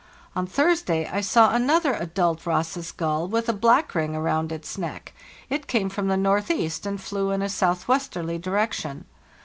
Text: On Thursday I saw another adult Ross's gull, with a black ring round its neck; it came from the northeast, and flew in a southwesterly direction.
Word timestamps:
On 0.35 0.47
Thursday 0.47 1.07
I 1.07 1.21
saw 1.21 1.53
another 1.53 1.93
adult 1.93 2.47
Ross's 2.47 2.91
gull, 2.91 3.27
with 3.27 3.47
a 3.47 3.53
black 3.53 3.93
ring 3.93 4.17
round 4.17 4.51
its 4.51 4.75
neck; 4.75 5.13
it 5.47 5.67
came 5.67 5.89
from 5.89 6.07
the 6.07 6.17
northeast, 6.17 6.87
and 6.87 6.99
flew 6.99 7.29
in 7.29 7.43
a 7.43 7.47
southwesterly 7.49 8.39
direction. 8.39 9.05